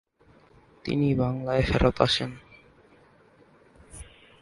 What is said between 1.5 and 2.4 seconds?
ফেরৎ আসেন।